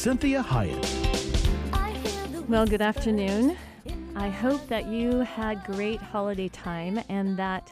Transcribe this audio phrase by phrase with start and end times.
[0.00, 0.82] Cinthia Hiett.
[2.48, 3.54] Well, good afternoon.
[4.16, 7.70] I hope that you had great holiday time and that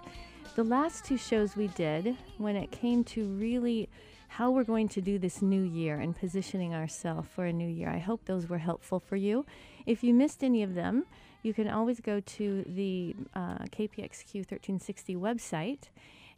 [0.55, 3.89] the last two shows we did, when it came to really
[4.29, 7.89] how we're going to do this new year and positioning ourselves for a new year,
[7.89, 9.47] I hope those were helpful for you.
[9.87, 11.07] If you missed any of them,
[11.43, 15.85] you can always go to the uh, KPXQ 1360 website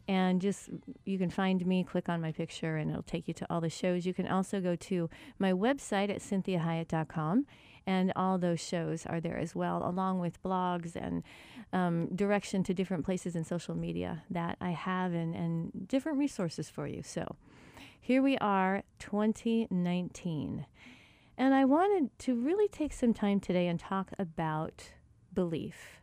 [0.07, 0.69] and just
[1.05, 3.69] you can find me click on my picture and it'll take you to all the
[3.69, 4.05] shows.
[4.05, 7.45] You can also go to my website at cinthiahiett.com
[7.87, 11.23] and all those shows are there as well along with blogs and
[11.73, 16.69] um, direction to different places in social media that i have and, and different resources
[16.69, 17.01] for you.
[17.03, 17.35] So
[17.99, 20.65] here we are 2019
[21.37, 24.91] and i wanted to really take some time today and talk about
[25.33, 26.01] belief.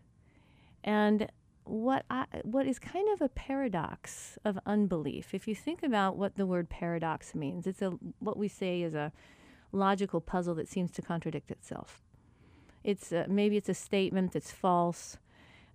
[0.84, 1.30] And
[1.68, 5.34] what I, what is kind of a paradox of unbelief.
[5.34, 8.94] If you think about what the word paradox means, it's a what we say is
[8.94, 9.12] a
[9.72, 12.00] logical puzzle that seems to contradict itself.
[12.84, 15.18] It's uh, maybe it's a statement that's false.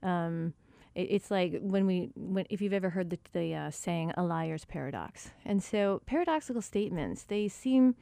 [0.02, 0.54] Um,
[0.96, 4.24] it, it's like when we when if you've ever heard the, the uh, saying a
[4.24, 5.32] liar's paradox.
[5.46, 7.96] And so paradoxical statements they seem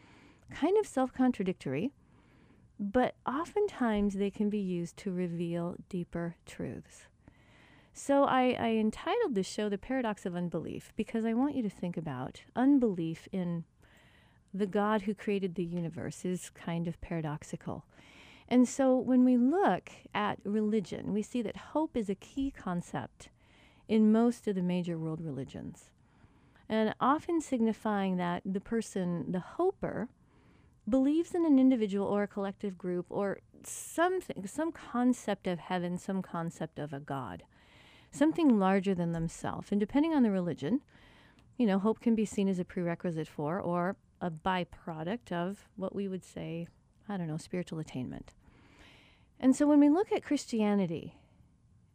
[0.50, 1.92] kind of self-contradictory,
[2.80, 7.08] but oftentimes they can be used to reveal deeper truths.
[7.94, 11.70] So I, I entitled this show The Paradox of Unbelief because I want you to
[11.70, 13.66] think about unbelief in
[14.54, 17.86] the God who created the universe is kind of paradoxical.
[18.48, 23.30] And so when we look at religion, we see that hope is a key concept
[23.88, 25.92] in most of the major world religions.
[26.68, 30.08] And often signifying that the person, the hoper,
[30.88, 36.22] believes in an individual or a collective group or something, some concept of heaven, some
[36.22, 37.44] concept of a God
[38.12, 39.72] something larger than themselves.
[39.72, 40.82] And depending on the religion,
[41.58, 45.96] you know, hope can be seen as a prerequisite for or a byproduct of what
[45.96, 46.68] we would say,
[47.10, 48.34] I don't know, spiritual attainment.
[49.40, 51.16] And so when we look at Christianity,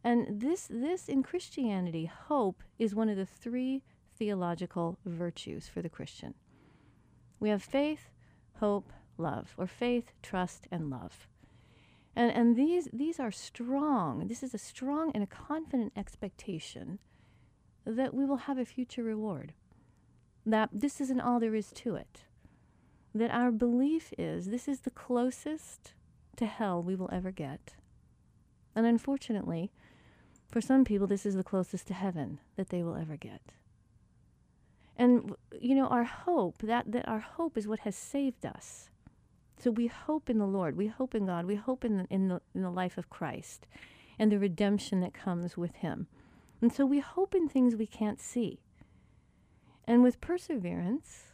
[0.02, 3.82] and this this in Christianity, hope is one of the three
[4.18, 6.34] theological virtues for the Christian.
[7.38, 8.08] We have faith,
[8.60, 11.28] hope, love, or faith, trust, and love.
[12.16, 14.26] And, and these, these are strong.
[14.26, 16.98] This is a strong and a confident expectation
[17.84, 19.52] that we will have a future reward.
[20.46, 22.24] That this isn't all there is to it.
[23.14, 25.92] That our belief is this is the closest
[26.36, 27.74] to hell we will ever get.
[28.74, 29.70] And unfortunately,
[30.50, 33.52] for some people, this is the closest to heaven that they will ever get.
[34.96, 38.88] And, you know, our hope, that, that our hope is what has saved us.
[39.58, 40.76] So we hope in the Lord.
[40.76, 41.46] We hope in God.
[41.46, 43.66] We hope in the, in the, in the life of Christ
[44.18, 46.06] and the redemption that comes with Him.
[46.60, 48.60] And so we hope in things we can't see.
[49.84, 51.32] And with perseverance,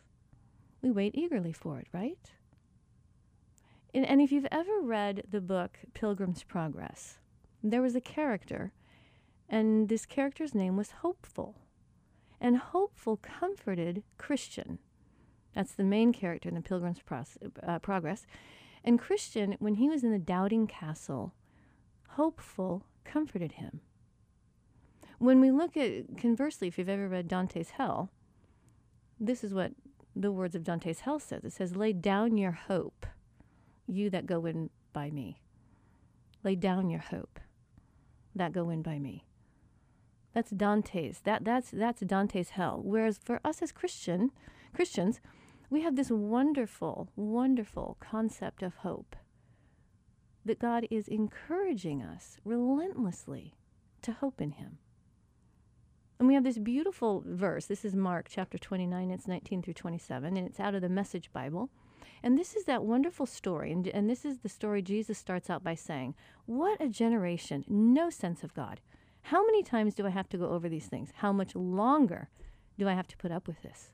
[0.83, 2.33] we wait eagerly for it, right?
[3.95, 7.19] And, and if you've ever read the book Pilgrim's Progress,
[7.63, 8.73] there was a character,
[9.49, 11.57] and this character's name was Hopeful.
[12.41, 14.81] And Hopeful comforted Christian
[15.55, 17.01] that's the main character in the Pilgrim's
[17.67, 18.27] uh, Progress.
[18.85, 21.35] And Christian, when he was in the doubting castle,
[22.11, 23.81] hopeful comforted him.
[25.19, 28.11] When we look at, conversely, if you've ever read Dante's Hell,
[29.21, 29.73] this is what
[30.17, 31.45] the words of Dante's Hell says.
[31.45, 33.07] It says, Lay down your hope,
[33.87, 35.41] you that go in by me.
[36.43, 37.39] Lay down your hope,
[38.35, 39.25] that go in by me.
[40.35, 41.21] That's Dante's.
[41.21, 42.81] That, that's, that's Dante's hell.
[42.83, 44.31] Whereas for us as Christian,
[44.75, 45.21] Christians,
[45.73, 49.17] we have this wonderful, wonderful concept of hope
[50.45, 53.55] that God is encouraging us relentlessly
[54.03, 54.77] to hope in Him.
[56.19, 57.65] And we have this beautiful verse.
[57.65, 61.33] This is Mark chapter 29, it's 19 through 27, and it's out of the Message
[61.33, 61.71] Bible.
[62.23, 63.73] And this is that wonderful story.
[63.73, 66.15] And, and this is the story Jesus starts out by saying,
[66.45, 68.83] What a generation, no sense of God.
[69.23, 71.13] How many times do I have to go over these things?
[71.17, 72.29] How much longer
[72.79, 73.93] do I have to put up with this?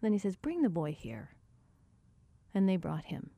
[0.00, 1.30] Then he says, Bring the boy here.
[2.54, 3.30] And they brought him.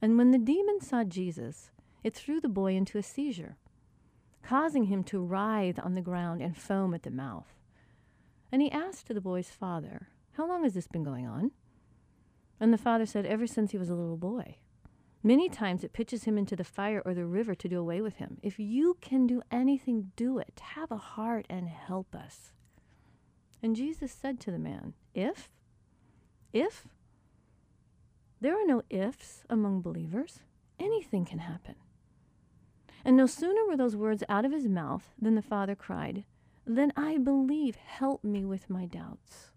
[0.00, 1.70] And when the demon saw Jesus,
[2.02, 3.56] it threw the boy into a seizure,
[4.42, 7.54] causing him to writhe on the ground and foam at the mouth.
[8.52, 11.52] And he asked the boy's father, How long has this been going on?
[12.60, 14.58] And the father said, Ever since he was a little boy.
[15.26, 18.16] Many times it pitches him into the fire or the river to do away with
[18.16, 18.36] him.
[18.42, 20.60] If you can do anything, do it.
[20.74, 22.52] Have a heart and help us.
[23.62, 25.48] And Jesus said to the man, If?
[26.54, 26.86] If?
[28.40, 30.38] There are no ifs among believers.
[30.78, 31.74] Anything can happen.
[33.04, 36.24] And no sooner were those words out of his mouth than the father cried,
[36.64, 39.50] Then I believe, help me with my doubts.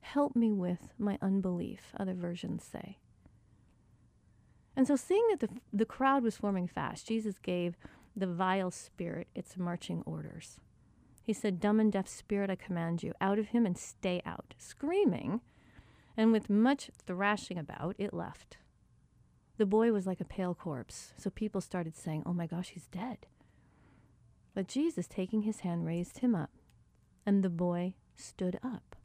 [0.00, 2.98] Help me with my unbelief, other versions say.
[4.74, 7.76] And so, seeing that the, the crowd was forming fast, Jesus gave
[8.16, 10.58] the vile spirit its marching orders.
[11.22, 14.54] He said, Dumb and deaf spirit, I command you, out of him and stay out.
[14.56, 15.42] Screaming,
[16.16, 18.58] and with much thrashing about, it left.
[19.58, 22.86] The boy was like a pale corpse, so people started saying, Oh my gosh, he's
[22.86, 23.26] dead.
[24.54, 26.50] But Jesus, taking his hand, raised him up,
[27.24, 28.96] and the boy stood up.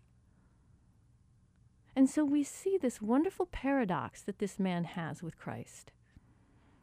[1.95, 5.91] And so we see this wonderful paradox that this man has with Christ.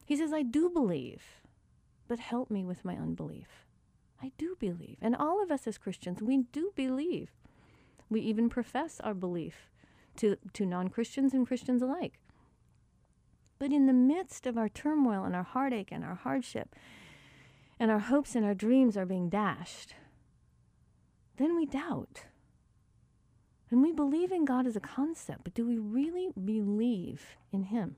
[0.05, 1.23] He says, I do believe,
[2.07, 3.65] but help me with my unbelief.
[4.21, 4.97] I do believe.
[5.01, 7.31] And all of us as Christians, we do believe.
[8.09, 9.69] We even profess our belief
[10.17, 12.19] to, to non Christians and Christians alike.
[13.57, 16.75] But in the midst of our turmoil and our heartache and our hardship,
[17.79, 19.95] and our hopes and our dreams are being dashed,
[21.37, 22.23] then we doubt.
[23.71, 27.97] And we believe in God as a concept, but do we really believe in Him?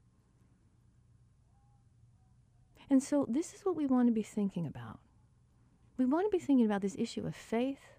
[2.90, 5.00] And so, this is what we want to be thinking about.
[5.98, 7.98] We want to be thinking about this issue of faith,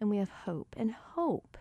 [0.00, 0.74] and we have hope.
[0.76, 1.56] And hope,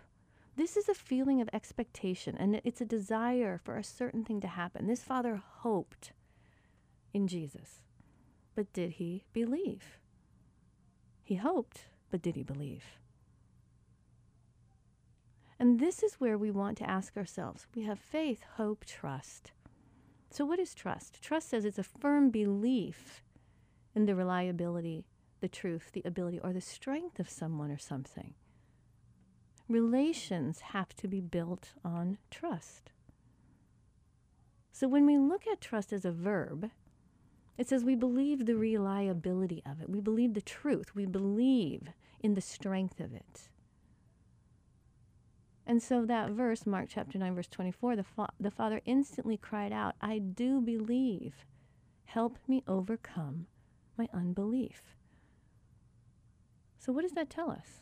[0.62, 4.48] this is a feeling of expectation, and it's a desire for a certain thing to
[4.48, 4.86] happen.
[4.86, 6.12] This father hoped
[7.16, 7.80] in Jesus,
[8.54, 9.98] but did he believe?
[11.24, 12.84] He hoped, but did he believe?
[15.60, 19.54] And this is where we want to ask ourselves we have faith, hope, trust.
[20.30, 21.24] So, what is trust?
[21.24, 23.24] Trust says it's a firm belief
[23.96, 25.06] in the reliability,
[25.40, 28.36] the truth, the ability, or the strength of someone or something.
[29.72, 32.92] Relations have to be built on trust.
[34.74, 36.72] So, when we look at trust as a verb,
[37.58, 39.90] it says we believe the reliability of it.
[39.90, 40.94] We believe the truth.
[40.94, 41.90] We believe
[42.20, 43.48] in the strength of it.
[45.66, 49.72] And so that verse, Mark chapter 9, verse 24, the, fa- the father instantly cried
[49.72, 51.46] out, I do believe.
[52.04, 53.48] Help me overcome
[53.98, 54.96] my unbelief.
[56.78, 57.82] So, what does that tell us?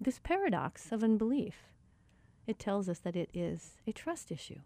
[0.00, 1.56] This paradox of unbelief.
[2.46, 4.60] It tells us that it is a trust issue.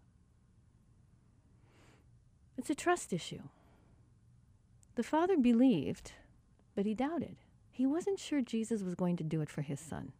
[2.57, 3.41] It's a trust issue.
[4.95, 6.11] The father believed,
[6.75, 7.35] but he doubted.
[7.71, 10.13] He wasn't sure Jesus was going to do it for his son.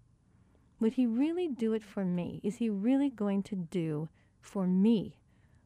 [0.79, 2.41] Would he really do it for me?
[2.43, 4.09] Is he really going to do
[4.41, 5.19] for me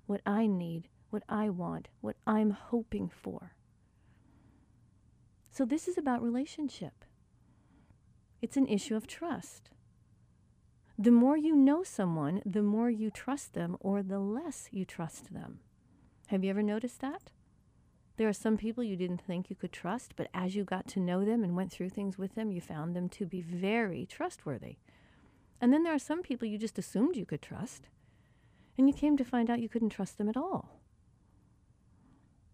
[0.05, 3.53] what I need, what I want, what I'm hoping for?
[5.49, 7.05] So, this is about relationship.
[8.41, 9.71] It's an issue of trust.
[10.97, 15.33] The more you know someone, the more you trust them, or the less you trust
[15.33, 15.59] them.
[16.27, 17.31] Have you ever noticed that?
[18.17, 20.99] There are some people you didn't think you could trust, but as you got to
[20.99, 24.77] know them and went through things with them, you found them to be very trustworthy.
[25.61, 27.89] And then there are some people you just assumed you could trust,
[28.77, 30.79] and you came to find out you couldn't trust them at all.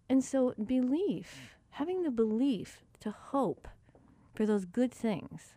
[0.10, 3.68] And so, belief, having the belief to hope
[4.34, 5.54] for those good things,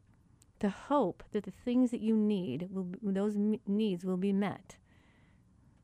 [0.61, 3.37] to hope that the things that you need, will, those
[3.67, 4.77] needs will be met.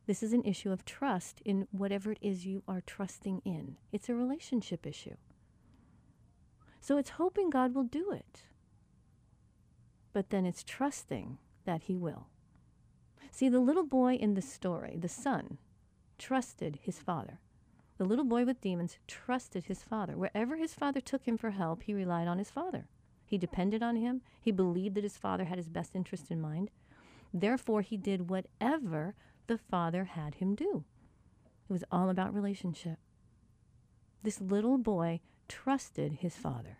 [0.06, 3.76] This is an issue of trust in whatever it is you are trusting in.
[3.92, 5.16] It's a relationship issue.
[6.80, 8.42] So it's hoping God will do it.
[10.12, 12.26] But then it's trusting that he will.
[13.30, 15.58] See, the little boy in the story, the son,
[16.18, 17.38] trusted his father.
[17.98, 20.16] The little boy with demons trusted his father.
[20.16, 22.88] Wherever his father took him for help, he relied on his father.
[23.32, 24.20] He depended on him.
[24.42, 26.70] He believed that his father had his best interest in mind.
[27.32, 29.14] Therefore, he did whatever
[29.46, 30.84] the father had him do.
[31.66, 32.98] It was all about relationship.
[34.22, 36.76] This little boy trusted his father.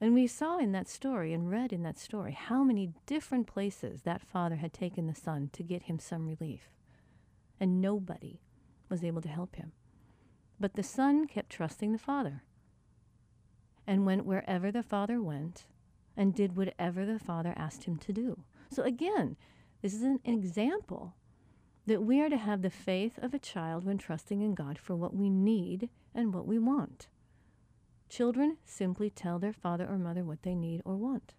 [0.00, 4.04] And we saw in that story and read in that story how many different places
[4.04, 6.70] that father had taken the son to get him some relief.
[7.60, 8.40] And nobody
[8.88, 9.72] was able to help him.
[10.58, 12.42] But the son kept trusting the father
[13.86, 15.66] and went wherever the father went
[16.16, 18.44] and did whatever the father asked him to do.
[18.70, 19.36] So again,
[19.82, 21.14] this is an example
[21.86, 24.96] that we are to have the faith of a child when trusting in God for
[24.96, 27.08] what we need and what we want.
[28.08, 31.34] Children simply tell their father or mother what they need or want.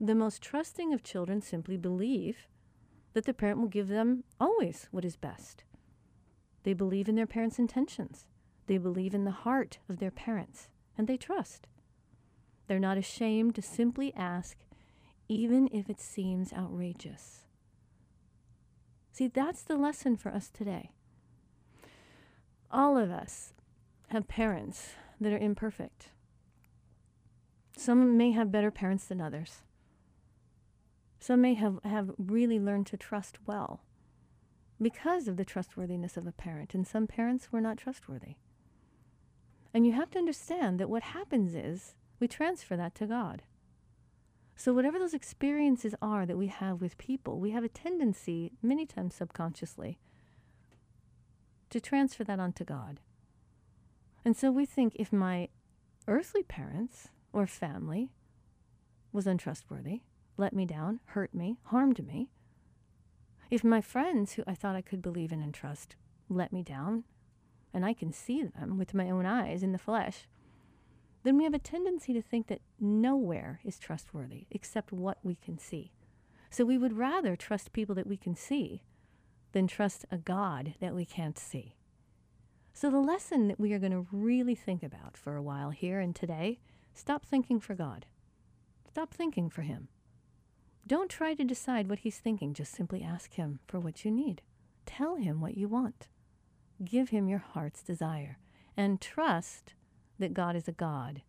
[0.00, 2.46] The most trusting of children simply believe
[3.14, 5.64] that the parent will give them always what is best.
[6.62, 8.26] They believe in their parents' intentions.
[8.66, 10.68] They believe in the heart of their parents,
[10.98, 11.68] and they trust.
[12.66, 14.58] They're not ashamed to simply ask,
[15.28, 17.46] even if it seems outrageous.
[19.12, 20.90] See, that's the lesson for us today.
[22.70, 23.54] All of us
[24.08, 24.90] have parents
[25.20, 26.10] that are imperfect.
[27.76, 29.62] Some may have better parents than others.
[31.20, 33.80] Some may have, have really learned to trust well
[34.80, 38.36] because of the trustworthiness of a parent, and some parents were not trustworthy.
[39.78, 43.44] And you have to understand that what happens is we transfer that to God.
[44.56, 48.86] So, whatever those experiences are that we have with people, we have a tendency, many
[48.86, 50.00] times subconsciously,
[51.70, 52.98] to transfer that onto God.
[54.24, 55.46] And so we think if my
[56.08, 58.10] earthly parents or family
[59.12, 60.00] was untrustworthy,
[60.36, 62.30] let me down, hurt me, harmed me,
[63.48, 65.94] if my friends who I thought I could believe in and trust
[66.28, 67.04] let me down,
[67.72, 70.26] and I can see them with my own eyes in the flesh,
[71.24, 75.58] then we have a tendency to think that nowhere is trustworthy except what we can
[75.58, 75.92] see.
[76.50, 78.82] So we would rather trust people that we can see
[79.52, 81.74] than trust a God that we can't see.
[82.72, 85.98] So, the lesson that we are going to really think about for a while here
[85.98, 86.60] and today
[86.94, 88.06] stop thinking for God.
[88.88, 89.88] Stop thinking for Him.
[90.86, 92.54] Don't try to decide what He's thinking.
[92.54, 94.42] Just simply ask Him for what you need.
[94.86, 96.06] Tell Him what you want.
[96.84, 98.38] Give Him your heart's desire.
[98.76, 99.74] And trust
[100.18, 101.22] that God is a God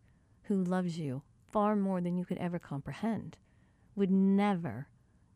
[0.43, 3.37] who loves you far more than you could ever comprehend,
[3.95, 4.87] would never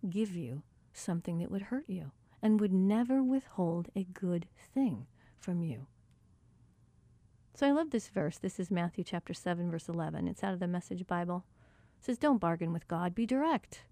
[0.08, 5.08] give you something that would hurt you, and would never withhold a good thing
[5.40, 5.88] from you.
[7.56, 8.38] So I love this verse.
[8.38, 10.28] This is Matthew chapter 7 verse 11.
[10.28, 11.46] It's out of the Message Bible.
[12.00, 13.84] It says don't bargain with God, be direct.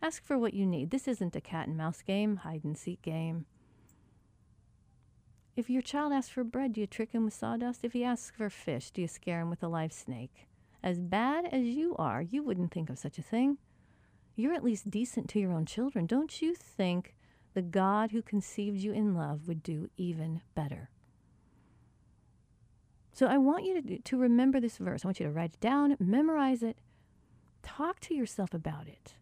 [0.00, 0.90] Ask for what you need.
[0.90, 3.46] This isn't a cat and mouse game, hide and seek game.
[5.58, 7.84] If your child asks for bread, do you trick him with sawdust?
[7.84, 10.46] If he asks for fish, do you scare him with a live snake?
[10.84, 13.58] As bad as you are, you wouldn't think of such a thing.
[14.36, 16.06] You're at least decent to your own children.
[16.06, 17.16] Don't you think
[17.54, 20.90] the God who conceived you in love would do even better?
[23.10, 25.04] So I want you to, to remember this verse.
[25.04, 26.76] I want you to write it down, memorize it,
[27.64, 29.16] talk to yourself about it.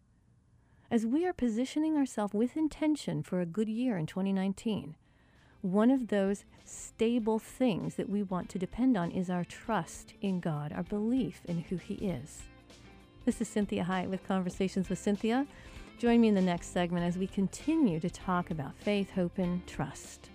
[0.91, 4.97] As we are positioning ourselves with intention for a good year in 2019,
[5.71, 10.39] one of those stable things that we want to depend on is our trust in
[10.39, 12.43] God, our belief in who He is.
[13.25, 15.45] This is Cinthia Hiett with Conversations with Cynthia.
[15.99, 19.65] Join me in the next segment as we continue to talk about faith, hope, and
[19.67, 20.29] trust.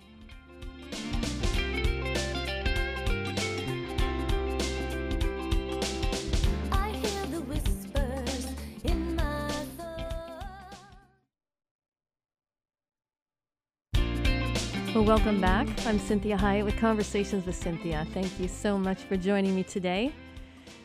[15.03, 15.67] Well, welcome back.
[15.85, 18.07] I'm Cinthia Hiett with Conversations with Cynthia.
[18.13, 20.13] Thank you so much for joining me today.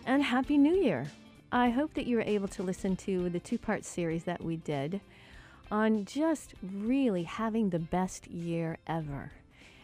[0.06, 1.06] And Happy New Year.
[1.52, 4.56] I hope that you were able to listen to the two part series that we
[4.56, 5.00] did
[5.70, 9.30] on just really having the best year ever.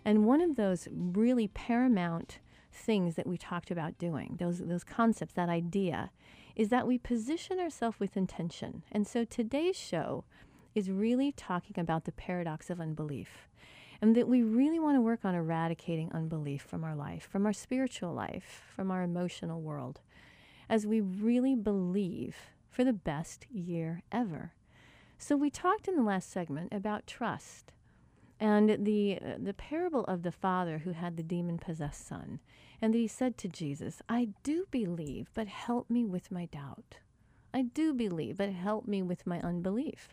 [0.05, 2.41] And one of those really paramount
[2.73, 6.11] things that we talked about doing, those, those concepts, that idea,
[6.57, 8.83] is that we position ourselves with intention.
[8.91, 10.25] And so today's show
[10.75, 13.47] is really talking about the paradox of unbelief
[14.01, 17.53] and that we really want to work on eradicating unbelief from our life, from our
[17.53, 20.01] spiritual life, from our emotional world,
[20.69, 22.37] as we really believe
[22.71, 24.53] for the best year ever.
[25.19, 27.73] So we talked in the last segment about trust
[28.41, 32.41] and the uh, the parable of the father who had the demon possessed son
[32.83, 36.99] and that he said to Jesus, "I do believe, but help me with my doubt.
[37.55, 40.09] I do believe, but help me with my unbelief."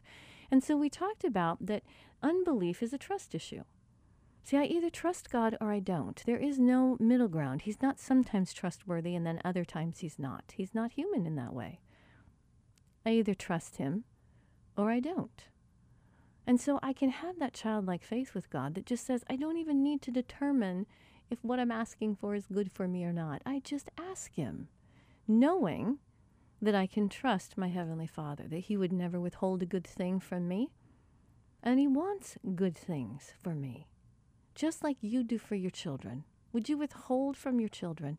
[0.52, 1.84] And so we talked about that
[2.22, 3.64] unbelief is a trust issue.
[4.44, 6.22] See, I either trust God or I don't.
[6.26, 7.62] There is no middle ground.
[7.62, 10.54] He's not sometimes trustworthy and then other times he's not.
[10.56, 11.80] He's not human in that way.
[13.06, 14.04] I either trust him
[14.76, 15.46] or I don't.
[16.48, 19.58] And so I can have that childlike faith with God that just says, I don't
[19.58, 20.88] even need to determine
[21.30, 23.42] if what I'm asking for is good for me or not.
[23.46, 24.68] I just ask him,
[25.28, 26.00] knowing
[26.62, 30.20] that I can trust my Heavenly Father, that He would never withhold a good thing
[30.20, 30.70] from me.
[31.64, 33.88] And He wants good things for me
[34.56, 36.24] just like you do for your children.
[36.54, 38.18] Would you withhold from your children?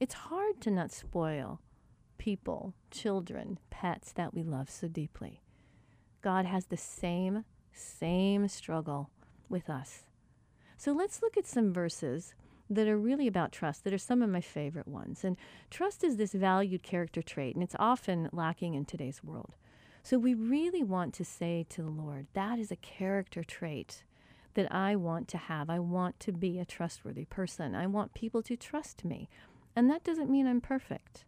[0.00, 1.60] It's hard to not spoil
[2.18, 5.40] people, children, pets that we love so deeply.
[6.20, 9.10] God has the same, same struggle
[9.48, 10.02] with us.
[10.76, 12.34] So let's look at some verses
[12.70, 15.24] that are really about trust, that are some of my favorite ones.
[15.24, 15.36] And
[15.70, 19.54] trust is this valued character trait, and it's often lacking in today's world.
[20.02, 24.02] So we really want to say to the Lord, that is a character trait
[24.54, 25.70] that I want to have.
[25.70, 27.74] I want to be a trustworthy person.
[27.74, 29.28] I want people to trust me.
[29.76, 31.24] And that doesn't mean I'm perfect,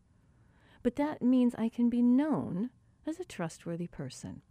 [0.82, 2.70] but that means I can be known
[3.06, 4.42] as a trustworthy person.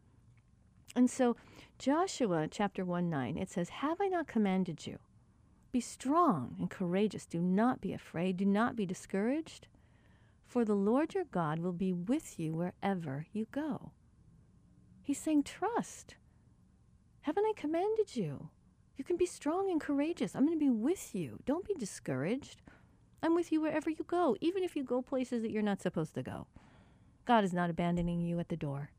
[0.95, 1.35] And so,
[1.77, 4.99] Joshua chapter 1 9, it says, Have I not commanded you?
[5.71, 7.25] Be strong and courageous.
[7.25, 8.37] Do not be afraid.
[8.37, 9.67] Do not be discouraged.
[10.45, 13.91] For the Lord your God will be with you wherever you go.
[15.03, 16.15] He's saying, Trust.
[17.21, 18.49] Haven't I commanded you?
[18.97, 20.35] You can be strong and courageous.
[20.35, 21.39] I'm going to be with you.
[21.45, 22.61] Don't be discouraged.
[23.21, 26.13] I'm with you wherever you go, even if you go places that you're not supposed
[26.15, 26.47] to go.
[27.25, 28.91] God is not abandoning you at the door.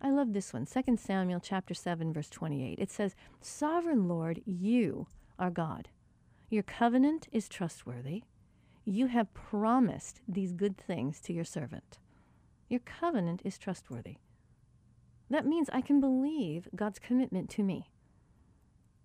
[0.00, 0.66] I love this one.
[0.66, 2.78] 2 Samuel chapter 7 verse 28.
[2.78, 5.88] It says, "Sovereign Lord, you are God.
[6.48, 8.24] Your covenant is trustworthy.
[8.84, 11.98] You have promised these good things to your servant.
[12.68, 14.18] Your covenant is trustworthy."
[15.28, 17.90] That means I can believe God's commitment to me.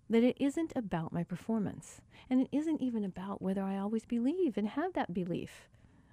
[0.08, 2.00] That it isn't about my performance.
[2.28, 5.68] And it isn't even about whether I always believe and have that belief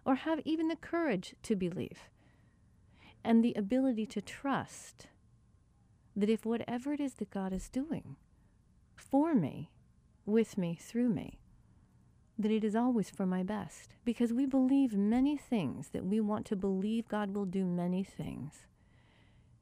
[0.06, 2.10] or have even the courage to believe.
[3.24, 5.08] And the ability to trust
[6.16, 8.16] that if whatever it is that God is doing
[8.96, 9.72] for me,
[10.26, 11.40] with me, through me,
[12.40, 13.96] that it is always for my best.
[14.04, 18.66] Because we believe many things, that we want to believe God will do many things.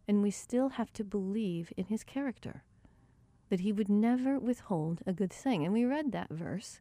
[0.08, 2.64] And we still have to believe in his character,
[3.50, 5.66] that he would never withhold a good thing.
[5.66, 6.80] And we read that verse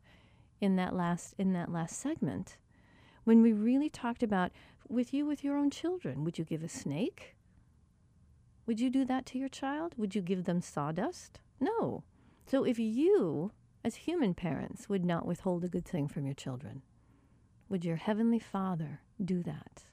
[0.61, 2.57] in that last in that last segment
[3.27, 4.53] when we really talked about
[4.89, 7.35] with you with your own children, would you give a snake?
[8.67, 9.95] Would you do that to your child?
[9.97, 11.41] Would you give them sawdust?
[11.59, 12.05] No.
[12.47, 13.51] So if you
[13.87, 16.83] as human parents would not withhold a good thing from your children,
[17.69, 19.85] would your heavenly Father do that?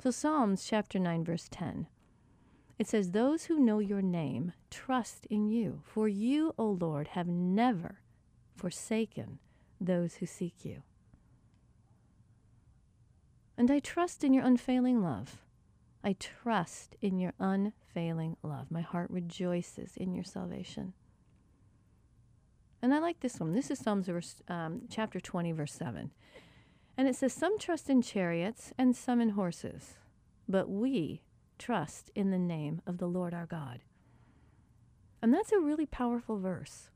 [0.00, 1.88] So Psalms chapter 9 verse 10
[2.78, 7.26] it says, Those who know your name trust in you, for you, O Lord, have
[7.26, 7.98] never
[8.56, 9.40] forsaken
[9.80, 10.82] those who seek you.
[13.58, 15.42] And I trust in your unfailing love.
[16.04, 18.70] I trust in your unfailing love.
[18.70, 20.94] My heart rejoices in your salvation.
[22.82, 23.52] And I like this one.
[23.52, 26.10] This is Psalms verse, um, chapter 20, verse 7.
[26.96, 29.94] And it says, Some trust in chariots and some in horses,
[30.48, 31.22] but we
[31.58, 33.80] trust in the name of the Lord our God.
[35.22, 36.88] And that's a really powerful verse.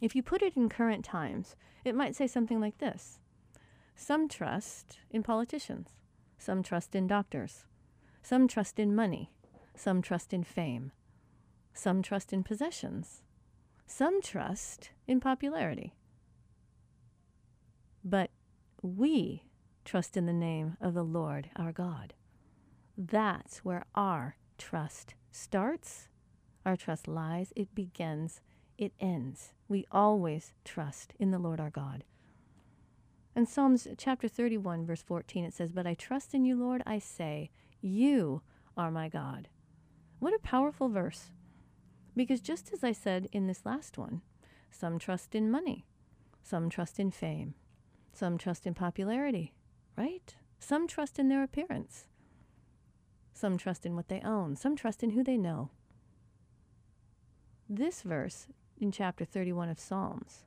[0.00, 3.18] If you put it in current times, it might say something like this
[3.96, 5.90] Some trust in politicians,
[6.38, 7.64] some trust in doctors,
[8.22, 9.32] some trust in money,
[9.74, 10.92] some trust in fame,
[11.74, 13.22] some trust in possessions,
[13.90, 15.94] some trust in popularity.
[18.04, 18.30] But
[18.82, 19.44] we
[19.84, 22.14] trust in the name of the Lord our God.
[22.96, 26.08] That's where our trust starts,
[26.64, 28.40] our trust lies, it begins,
[28.78, 29.54] it ends.
[29.68, 32.04] We always trust in the Lord our God.
[33.34, 36.98] In Psalms chapter 31, verse 14, it says, But I trust in you, Lord, I
[36.98, 37.50] say,
[37.80, 38.42] You
[38.76, 39.48] are my God.
[40.18, 41.30] What a powerful verse.
[42.16, 44.22] Because just as I said in this last one,
[44.70, 45.86] some trust in money,
[46.42, 47.54] some trust in fame,
[48.12, 49.54] some trust in popularity,
[49.96, 50.34] right?
[50.58, 52.06] Some trust in their appearance,
[53.32, 55.70] some trust in what they own, some trust in who they know.
[57.68, 58.46] This verse
[58.78, 60.44] in chapter 31 of Psalms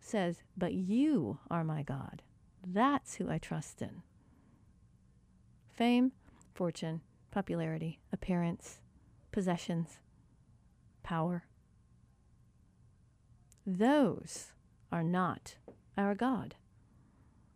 [0.00, 2.22] says, But you are my God.
[2.66, 4.02] That's who I trust in.
[5.70, 6.12] Fame,
[6.54, 7.00] fortune,
[7.30, 8.80] popularity, appearance,
[9.30, 9.98] possessions,
[11.02, 11.44] power.
[13.66, 14.52] Those
[14.90, 15.56] are not
[15.96, 16.56] our God.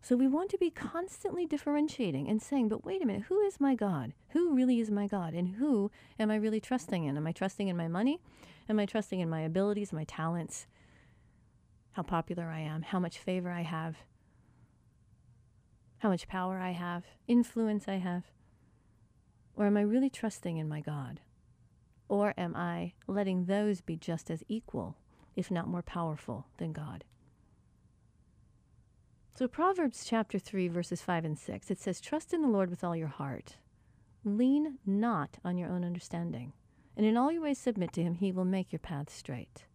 [0.01, 3.59] So we want to be constantly differentiating and saying, but wait a minute, who is
[3.59, 4.13] my God?
[4.29, 5.33] Who really is my God?
[5.33, 7.17] And who am I really trusting in?
[7.17, 8.21] Am I trusting in my money?
[8.69, 10.65] Am I trusting in my abilities, my talents?
[11.91, 13.97] How popular I am, how much favor I have,
[15.99, 18.25] how much power I have, influence I have?
[19.55, 21.19] Or am I really trusting in my God?
[22.09, 24.97] Or am I letting those be just as equal,
[25.35, 27.03] if not more powerful, than God?
[29.35, 32.83] So, Proverbs chapter 3, verses 5 and 6, it says, Trust in the Lord with
[32.83, 33.57] all your heart.
[34.23, 36.53] Lean not on your own understanding.
[36.95, 39.65] And in all your ways submit to him, he will make your path straight.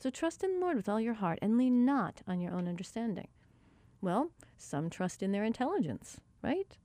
[0.00, 2.66] So, trust in the Lord with all your heart and lean not on your own
[2.66, 3.28] understanding.
[4.00, 6.76] Well, some trust in their intelligence, right?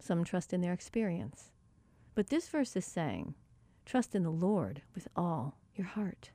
[0.00, 1.52] Some trust in their experience.
[2.14, 3.34] But this verse is saying,
[3.84, 6.30] Trust in the Lord with all your heart.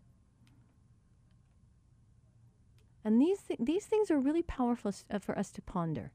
[3.03, 6.11] And these, th- these things are really powerful uh, for us to ponder.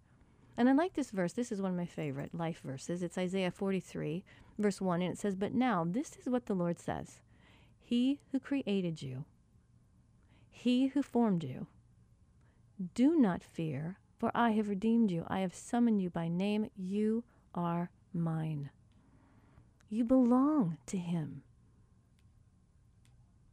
[0.57, 1.33] And I like this verse.
[1.33, 3.03] This is one of my favorite life verses.
[3.03, 4.23] It's Isaiah 43,
[4.59, 7.21] verse 1, and it says, But now this is what the Lord says
[7.83, 9.25] He who created you,
[10.51, 11.67] He who formed you,
[12.95, 15.25] do not fear, for I have redeemed you.
[15.29, 16.71] I have summoned you by name.
[16.77, 18.71] You are mine.
[19.95, 21.43] You belong to Him.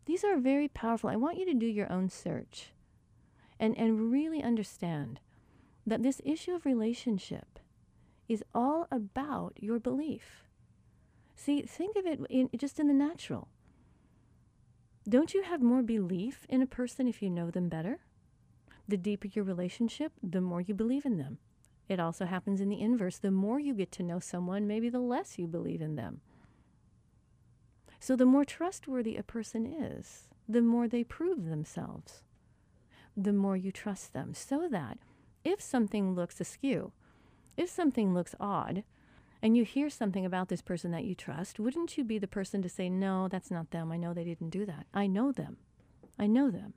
[0.06, 1.08] These are very powerful.
[1.08, 2.71] I want you to do your own search
[3.60, 5.19] and, and really understand
[5.86, 7.60] that this issue of relationship
[8.27, 10.41] is all about your belief.
[11.36, 13.47] See, think of it in, just in the natural.
[15.08, 17.99] Don't you have more belief in a person if you know them better?
[18.88, 21.38] The deeper your relationship, the more you believe in them.
[21.88, 23.19] It also happens in the inverse.
[23.19, 26.21] The more you get to know someone, maybe the less you believe in them.
[28.02, 32.24] So the more trustworthy a person is, the more they prove themselves,
[33.16, 34.34] the more you trust them.
[34.34, 34.98] So that
[35.44, 36.94] if something looks askew,
[37.56, 38.84] if something looks odd,
[39.40, 42.64] and you hear something about this person that you trust, wouldn't you be the person
[42.64, 43.92] to say, No, that's not them.
[43.92, 44.88] I know they didn't do that.
[44.96, 45.58] I know them.
[46.18, 46.74] I know them.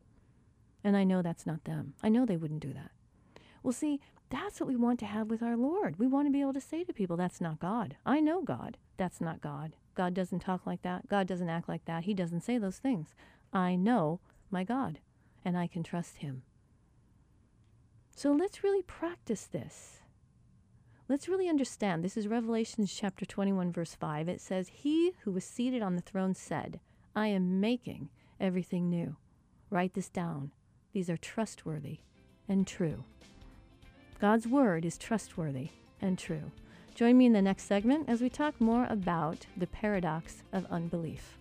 [0.84, 1.94] And I know that's not them.
[2.02, 2.90] I know they wouldn't do that.
[3.62, 5.98] Well, see, that's what we want to have with our Lord.
[5.98, 7.96] We want to be able to say to people, That's not God.
[8.04, 8.76] I know God.
[8.98, 9.74] That's not God.
[9.94, 11.08] God doesn't talk like that.
[11.08, 12.04] God doesn't act like that.
[12.04, 13.14] He doesn't say those things.
[13.52, 14.98] I know my God,
[15.44, 16.42] and I can trust him.
[18.16, 20.00] So let's really practice this.
[21.08, 22.02] Let's really understand.
[22.02, 24.28] This is Revelation chapter 21, verse 5.
[24.28, 26.80] It says, He who was seated on the throne said,
[27.14, 28.08] I am making
[28.40, 29.16] everything new.
[29.70, 30.52] Write this down.
[30.92, 31.98] These are trustworthy
[32.48, 33.04] and true.
[34.20, 36.52] God's word is trustworthy and true.
[36.94, 41.36] Join me in the next segment as we talk more about the paradox of unbelief.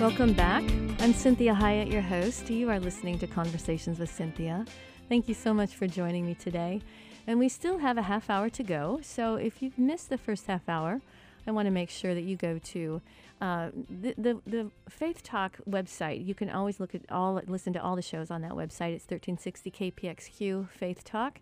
[0.00, 0.87] Welcome back.
[1.00, 2.50] I'm Cinthia Hiett, your host.
[2.50, 4.64] You are listening to Conversations with Cynthia.
[5.08, 6.82] Thank you so much for joining me today.
[7.28, 8.98] And we still have a half hour to go.
[9.00, 11.00] So if you've missed the first half hour,
[11.46, 13.00] I want to make sure that you go to
[13.40, 16.26] uh, the, the, the Faith Talk website.
[16.26, 18.92] You can always look at all, listen to all the shows on that website.
[18.92, 21.40] It's 1360 KPXQ Faith Talk.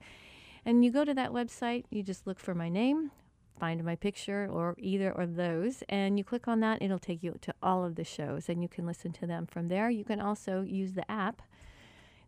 [0.67, 3.11] And you go to that website, you just look for my name,
[3.59, 7.37] find my picture or either of those and you click on that it'll take you
[7.41, 10.21] to all of the shows and you can listen to them from there you can
[10.21, 11.43] also use the app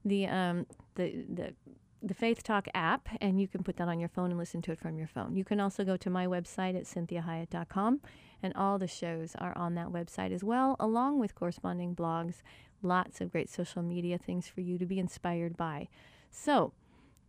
[0.05, 1.55] the um, the the
[2.03, 4.73] the Faith Talk app, and you can put that on your phone and listen to
[4.73, 5.35] it from your phone.
[5.35, 8.01] You can also go to my website at cinthiahiett.com,
[8.43, 12.43] and all the shows are on that website as well, along with corresponding blogs,
[12.83, 15.89] lots of great social media things for you to be inspired by.
[16.31, 16.73] So,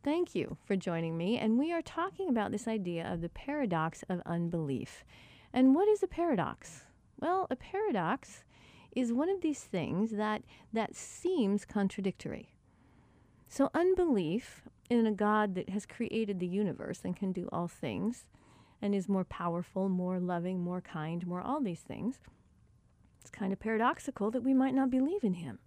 [0.02, 1.38] Thank you for joining me.
[1.38, 5.04] And we are talking about this idea of the paradox of unbelief.
[5.52, 6.86] And what is a paradox?
[7.20, 8.46] Well, a paradox
[8.96, 12.54] is one of these things that, that seems contradictory.
[13.50, 18.26] So, unbelief in a God that has created the universe and can do all things
[18.82, 22.20] and is more powerful, more loving, more kind, more all these things,
[23.20, 25.60] it's kind of paradoxical that we might not believe in him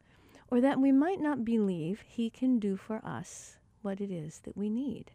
[0.51, 4.57] or that we might not believe he can do for us what it is that
[4.57, 5.13] we need.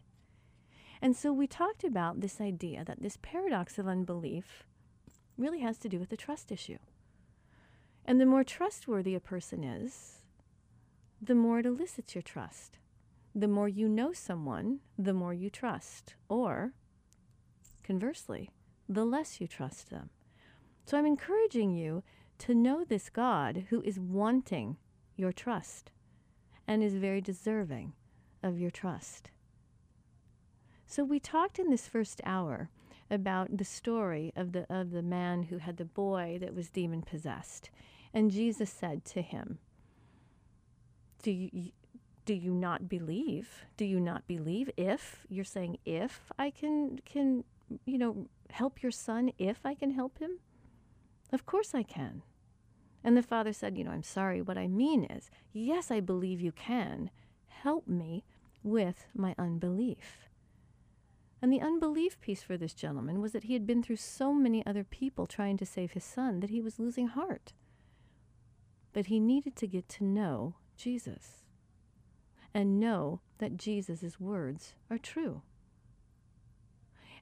[1.00, 4.64] And so we talked about this idea that this paradox of unbelief
[5.36, 6.78] really has to do with the trust issue.
[8.04, 10.22] And the more trustworthy a person is,
[11.20, 12.78] the more it elicits your trust.
[13.34, 16.14] The more you know someone, the more you trust.
[16.28, 16.72] Or,
[17.82, 18.50] conversely,
[18.88, 20.10] the less you trust them.
[20.86, 22.02] So I'm encouraging you
[22.38, 24.76] to know this God who is wanting
[25.16, 25.90] your trust
[26.66, 27.92] and is very deserving
[28.42, 29.30] of your trust.
[30.86, 32.70] So we talked in this first hour
[33.10, 37.02] about the story of the of the man who had the boy that was demon
[37.02, 37.70] possessed.
[38.14, 39.58] And Jesus said to him,
[41.22, 41.72] "Do you
[42.24, 43.64] do you not believe?
[43.76, 47.44] Do you not believe if you're saying if I can can
[47.84, 50.38] you know help your son if I can help him?
[51.32, 52.22] Of course I can."
[53.04, 54.42] And the father said, "You know, I'm sorry.
[54.42, 57.10] What I mean is, yes, I believe you can."
[57.62, 58.24] Help me
[58.62, 60.28] with my unbelief.
[61.40, 64.64] And the unbelief piece for this gentleman was that he had been through so many
[64.66, 67.52] other people trying to save his son that he was losing heart.
[68.92, 71.44] But he needed to get to know Jesus
[72.52, 75.42] and know that Jesus' words are true.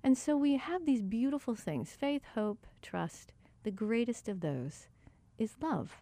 [0.02, 3.32] And so we have these beautiful things faith, hope, trust.
[3.64, 4.88] The greatest of those
[5.36, 6.00] is love.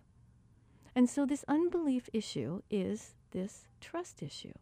[0.94, 4.54] And so this unbelief issue is this trust issue.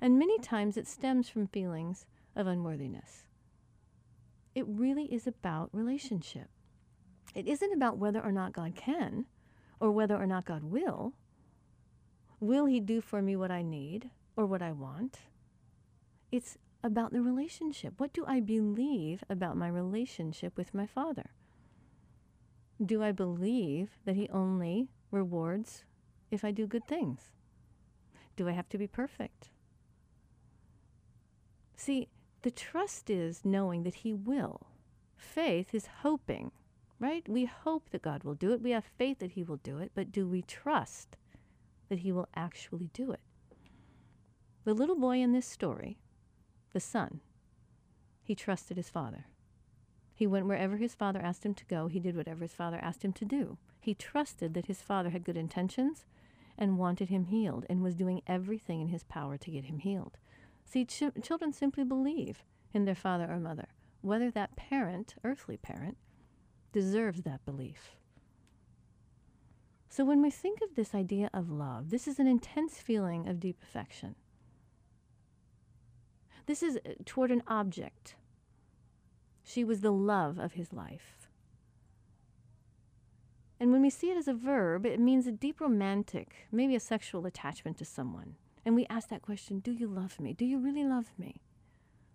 [0.00, 3.24] And many times it stems from feelings of unworthiness.
[4.54, 6.48] It really is about relationship.
[7.34, 9.26] It isn't about whether or not God can
[9.80, 11.14] or whether or not God will.
[12.38, 15.18] Will He do for me what I need or what I want?
[16.30, 17.94] It's about the relationship.
[17.96, 21.30] What do I believe about my relationship with my Father?
[22.84, 25.84] Do I believe that He only rewards
[26.30, 27.30] if I do good things?
[28.36, 29.50] Do I have to be perfect?
[31.76, 32.08] See,
[32.42, 34.66] the trust is knowing that He will.
[35.16, 36.52] Faith is hoping,
[36.98, 37.28] right?
[37.28, 38.62] We hope that God will do it.
[38.62, 41.16] We have faith that He will do it, but do we trust
[41.88, 43.20] that He will actually do it?
[44.64, 45.98] The little boy in this story,
[46.72, 47.20] the son,
[48.24, 49.26] he trusted his father.
[50.14, 51.88] He went wherever his father asked him to go.
[51.88, 53.58] He did whatever his father asked him to do.
[53.80, 56.06] He trusted that his father had good intentions
[56.56, 60.18] and wanted him healed and was doing everything in his power to get him healed.
[60.64, 63.68] See, ch- children simply believe in their father or mother,
[64.00, 65.96] whether that parent, earthly parent,
[66.72, 67.96] deserves that belief.
[69.88, 73.38] So when we think of this idea of love, this is an intense feeling of
[73.38, 74.16] deep affection.
[76.46, 78.16] This is uh, toward an object.
[79.44, 81.23] She was the love of his life.
[83.64, 86.80] And when we see it as a verb, it means a deep romantic, maybe a
[86.80, 88.34] sexual attachment to someone.
[88.62, 90.34] And we ask that question Do you love me?
[90.34, 91.40] Do you really love me?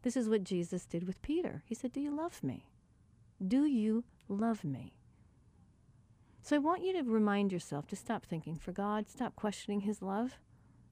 [0.04, 1.64] This is what Jesus did with Peter.
[1.66, 2.68] He said, Do you love me?
[3.44, 4.94] Do you love me?
[6.44, 10.04] So I want you to remind yourself to stop thinking for God, stop questioning His
[10.04, 10.38] love.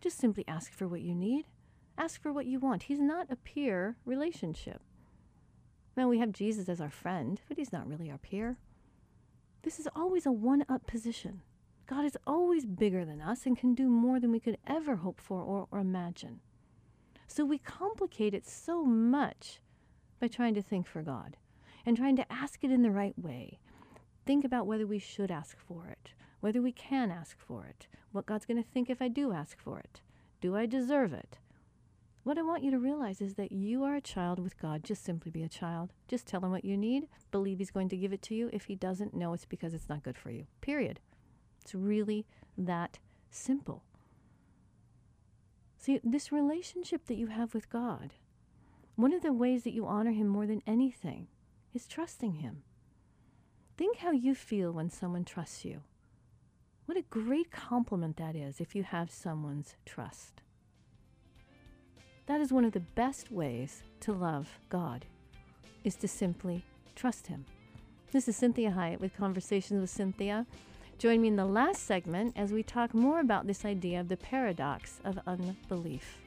[0.02, 1.46] Just simply ask for what you need,
[2.00, 2.82] ask for what you want.
[2.82, 4.82] He's not a peer relationship.
[5.96, 8.58] Now, we have Jesus as our friend, but He's not really our peer.
[9.64, 11.42] This is always a one up position.
[11.88, 15.20] God is always bigger than us and can do more than we could ever hope
[15.20, 16.42] for or, or imagine.
[17.28, 19.60] So we complicate it so much
[20.20, 21.38] by trying to think for God
[21.86, 23.60] and trying to ask it in the right way.
[24.26, 28.26] Think about whether we should ask for it, whether we can ask for it, what
[28.26, 30.02] God's going to think if I do ask for it.
[30.42, 31.40] Do I deserve it?
[32.28, 34.84] What I want you to realize is that you are a child with God.
[34.84, 35.94] Just simply be a child.
[36.10, 37.08] Just tell him what you need.
[37.32, 38.50] Believe he's going to give it to you.
[38.52, 40.46] If he doesn't, know it's because it's not good for you.
[40.60, 41.00] Period.
[41.62, 42.26] It's really
[42.58, 43.82] that simple.
[45.78, 48.16] See, this relationship that you have with God,
[48.98, 51.28] one of the ways that you honor Him more than anything
[51.74, 52.64] is trusting Him.
[53.78, 55.80] Think how you feel when someone trusts you.
[56.88, 60.42] What a great compliment that is if you have someone's trust.
[62.28, 65.06] That is one of the best ways to love God,
[65.86, 67.46] is to simply trust Him.
[68.12, 70.46] This is Cinthia Hiett with Conversations with Cynthia.
[70.98, 74.18] Join me in the last segment as we talk more about this idea of the
[74.18, 76.18] paradox of unbelief.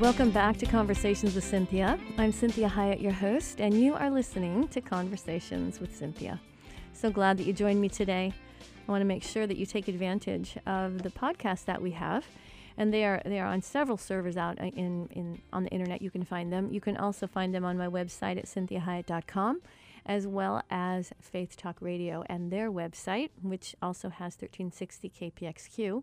[0.00, 1.98] Welcome back to Conversations with Cynthia.
[2.16, 6.40] I'm Cinthia Hiett, your host, and you are listening to Conversations with Cynthia.
[6.94, 8.32] So glad that you joined me today.
[8.88, 12.24] I want to make sure that you take advantage of the podcasts that we have.
[12.78, 16.00] And they are they are on several servers out in, in on the internet.
[16.00, 16.72] You can find them.
[16.72, 19.60] You can also find them on my website at cinthiahiett.com,
[20.06, 26.02] as well as Faith Talk Radio and their website, which also has 1360 KPXQ.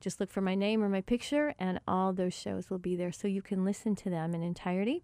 [0.00, 3.12] Just look for my name or my picture, and all those shows will be there,
[3.12, 5.02] so you can listen to them in entirety.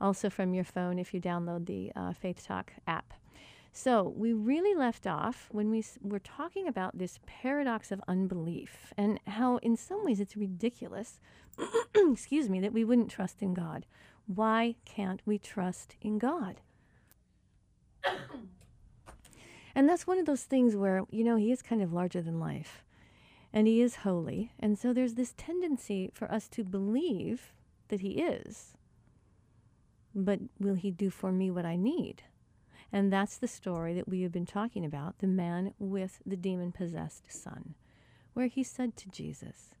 [0.00, 3.12] Also from your phone if you download the uh, Faith Talk app.
[3.72, 9.20] So, we really left off when we were talking about this paradox of unbelief and
[9.28, 11.20] how, in some ways, it's ridiculous,
[11.94, 13.86] excuse me, that we wouldn't trust in God.
[14.26, 16.60] Why can't we trust in God?
[19.74, 22.40] and that's one of those things where, you know, He is kind of larger than
[22.40, 22.82] life
[23.52, 24.52] and He is holy.
[24.58, 27.52] And so there's this tendency for us to believe
[27.88, 28.74] that He is.
[30.14, 32.22] But will He do for me what I need?
[32.92, 36.72] And that's the story that we have been talking about the man with the demon
[36.72, 37.74] possessed son,
[38.34, 39.74] where he said to Jesus,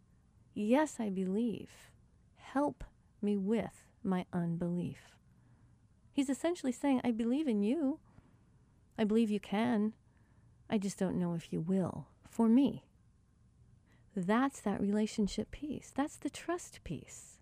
[0.54, 1.70] Yes, I believe.
[2.36, 2.84] Help
[3.22, 5.16] me with my unbelief.
[6.12, 7.98] He's essentially saying, I believe in you.
[8.98, 9.92] I believe you can.
[10.68, 12.84] I just don't know if you will for me.
[14.16, 15.92] That's that relationship piece.
[15.94, 17.38] That's the trust piece.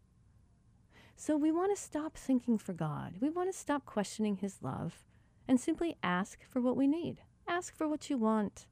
[1.16, 3.14] So we want to stop thinking for God.
[3.20, 5.04] We want to stop questioning his love
[5.48, 7.22] and simply ask for what we need.
[7.48, 8.66] Ask for what you want.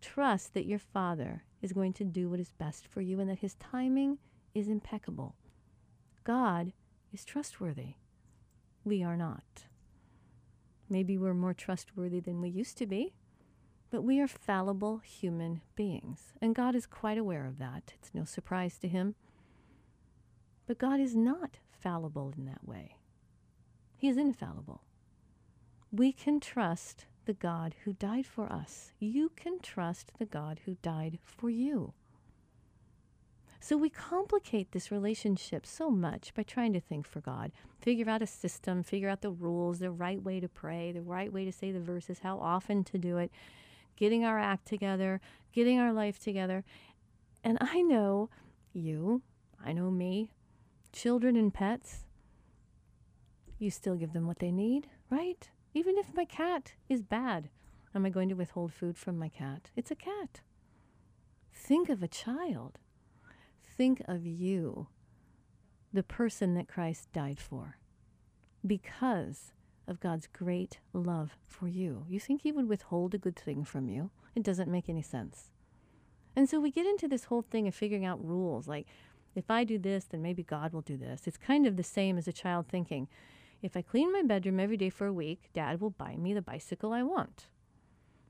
[0.00, 3.40] Trust that your Father is going to do what is best for you and that
[3.40, 4.18] his timing
[4.54, 5.34] is impeccable.
[6.24, 6.72] God
[7.12, 7.94] is trustworthy.
[8.84, 9.64] We are not.
[10.88, 13.12] Maybe we're more trustworthy than we used to be,
[13.90, 17.94] but we are fallible human beings, and God is quite aware of that.
[17.94, 19.14] It's no surprise to him.
[20.66, 22.96] But God is not fallible in that way.
[23.96, 24.82] He is infallible.
[25.90, 28.92] We can trust the God who died for us.
[28.98, 31.94] You can trust the God who died for you.
[33.60, 38.22] So we complicate this relationship so much by trying to think for God, figure out
[38.22, 41.52] a system, figure out the rules, the right way to pray, the right way to
[41.52, 43.32] say the verses, how often to do it,
[43.98, 45.20] getting our act together,
[45.52, 46.64] getting our life together.
[47.42, 48.30] And I know
[48.72, 49.22] you,
[49.64, 50.30] I know me,
[50.92, 52.04] children and pets,
[53.58, 55.50] you still give them what they need, right?
[55.74, 57.50] Even if my cat is bad,
[57.92, 59.70] am I going to withhold food from my cat?
[59.74, 60.42] It's a cat.
[61.52, 62.78] Think of a child.
[63.76, 64.86] Think of you,
[65.92, 67.78] the person that Christ died for,
[68.64, 69.52] because
[69.88, 72.04] of God's great love for you.
[72.08, 74.10] You think He would withhold a good thing from you?
[74.34, 75.50] It doesn't make any sense.
[76.36, 78.86] And so we get into this whole thing of figuring out rules like,
[79.34, 81.26] if I do this, then maybe God will do this.
[81.26, 83.08] It's kind of the same as a child thinking,
[83.62, 86.42] if I clean my bedroom every day for a week, Dad will buy me the
[86.42, 87.46] bicycle I want.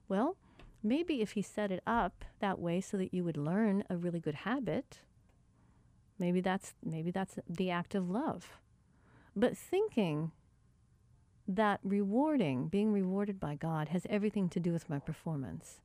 [0.09, 0.37] Well,
[0.83, 4.21] maybe if he set it up that way so that you would learn a really
[4.21, 5.01] good habit,
[6.19, 8.59] maybe that's maybe that's the act of love.
[9.37, 10.33] But thinking
[11.49, 15.81] that rewarding, being rewarded by God has everything to do with my performance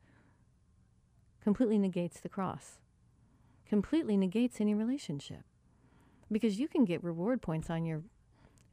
[1.44, 2.80] completely negates the cross.
[3.68, 5.44] Completely negates any relationship.
[6.32, 8.04] Because you can get reward points on your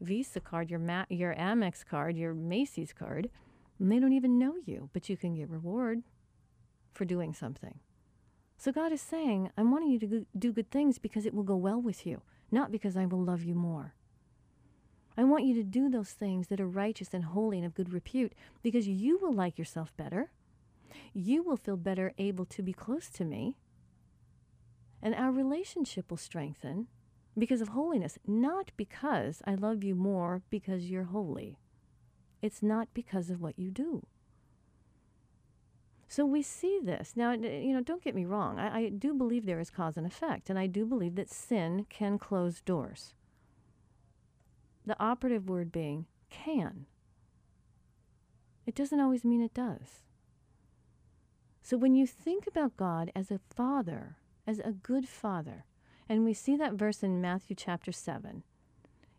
[0.00, 3.28] Visa card, your Ma- your Amex card, your Macy's card,
[3.78, 6.02] and they don't even know you, but you can get reward
[6.92, 7.80] for doing something.
[8.56, 11.56] So God is saying, I'm wanting you to do good things because it will go
[11.56, 13.94] well with you, not because I will love you more.
[15.20, 17.92] I want you to do those things that are righteous and holy and of good
[17.92, 20.30] repute because you will like yourself better.
[21.12, 23.58] You will feel better able to be close to me.
[25.02, 26.86] And our relationship will strengthen
[27.36, 31.58] because of holiness, not because I love you more because you're holy.
[32.40, 34.06] It's not because of what you do.
[36.08, 37.12] So we see this.
[37.14, 38.58] Now, uh, you know, don't get me wrong.
[38.58, 41.84] I, I, do believe there is cause and effect, and I do believe that sin
[41.90, 43.12] can close doors.
[44.90, 46.86] The operative word being can.
[48.66, 50.02] It doesn't always mean it does.
[51.62, 54.16] So when you think about God as a father,
[54.48, 55.64] as a good father,
[56.08, 58.42] and we see that verse in Matthew chapter 7.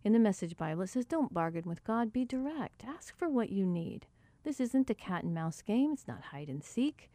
[0.04, 2.84] In the Message Bible, it says, Don't bargain with God, be direct.
[2.84, 4.08] Ask for what you need.
[4.44, 7.10] This isn't a cat and mouse game, it's not hide and seek.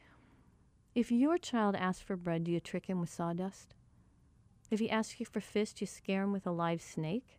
[0.95, 3.75] If your child asks for bread, do you trick him with sawdust?
[4.71, 7.39] If he asks you for fish, do you scare him with a live snake?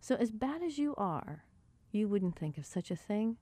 [0.00, 1.44] So, as bad as you are,
[1.90, 3.36] you wouldn't think of such a thing.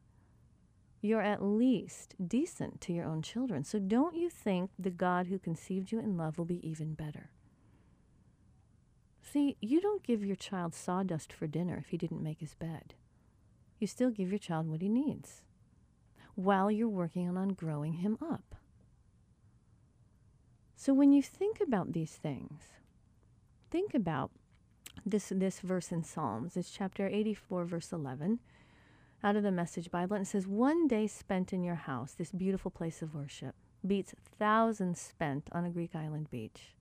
[1.00, 3.64] You're at least decent to your own children.
[3.64, 7.30] So, don't you think the God who conceived you in love will be even better?
[9.22, 12.94] See, you don't give your child sawdust for dinner if he didn't make his bed.
[13.78, 15.42] You still give your child what he needs
[16.36, 18.54] while you're working on growing him up.
[20.76, 22.62] So when you think about these things,
[23.70, 24.30] think about
[25.06, 26.56] this, this verse in Psalms.
[26.56, 28.40] It's chapter 84, verse 11,
[29.22, 30.16] out of the Message Bible.
[30.16, 33.54] And it says, One day spent in your house, this beautiful place of worship,
[33.86, 36.74] beats thousands spent on a Greek island beach.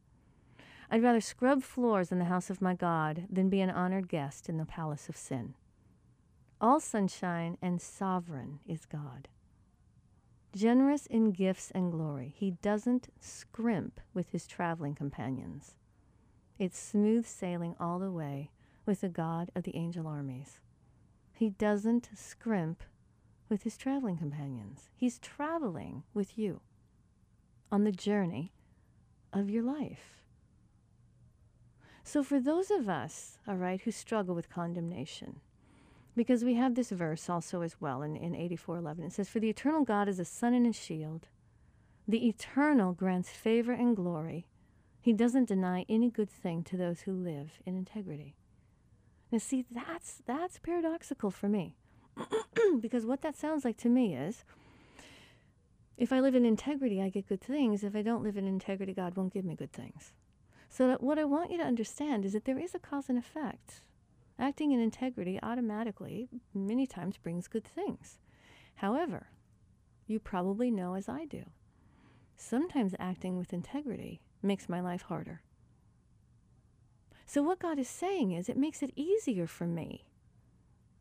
[0.89, 4.49] I'd rather scrub floors in the house of my God than be an honored guest
[4.49, 5.53] in the palace of sin.
[6.59, 9.27] All sunshine and sovereign is God.
[10.55, 15.75] Generous in gifts and glory, he doesn't scrimp with his traveling companions.
[16.57, 18.51] It's smooth sailing all the way
[18.85, 20.59] with the God of the angel armies.
[21.33, 22.83] He doesn't scrimp
[23.49, 24.89] with his traveling companions.
[24.95, 26.61] He's traveling with you
[27.71, 28.53] on the journey
[29.34, 30.23] of your life.
[32.03, 35.41] So, for those of us, all right, who struggle with condemnation,
[36.15, 39.07] because we have this verse also as well in, in 84:11.
[39.07, 41.27] It says, For the eternal God is a sun and a shield.
[42.07, 44.45] The eternal grants favor and glory.
[45.06, 48.34] He doesn't deny any good thing to those who live in integrity.
[49.32, 51.76] Now, see, that's, that's paradoxical for me.
[52.80, 54.43] because what that sounds like to me is
[55.95, 57.84] if I live in integrity, I get good things.
[57.84, 60.14] If I don't live in integrity, God won't give me good things.
[60.70, 63.82] So what I want you to understand is that there is a cause and effect.
[64.39, 68.18] Acting in integrity automatically, many times, brings good things.
[68.78, 69.28] However,
[70.08, 71.43] you probably know, as I do,
[72.38, 75.41] sometimes acting with integrity makes my life harder.
[77.25, 80.05] So, what God is saying is, it makes it easier for me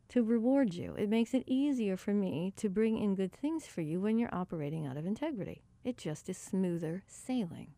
[0.09, 0.95] to reward you.
[0.97, 4.33] It makes it easier for me to bring in good things for you when you're
[4.33, 5.61] operating out of integrity.
[5.83, 7.73] It just is smoother sailing.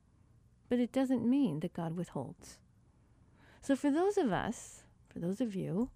[0.69, 2.59] But it doesn't mean that God withholds.
[3.61, 5.89] So, for those of us, for those of you